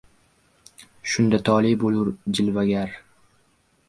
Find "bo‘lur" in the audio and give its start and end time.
1.83-2.09